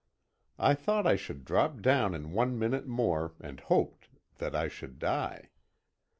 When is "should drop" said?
1.15-1.79